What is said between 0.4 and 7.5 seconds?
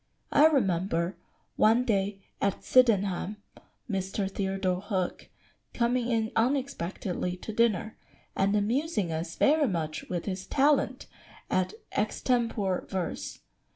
remember, one day at Sydenham, Mr. Theodore Hook coming in unexpectedly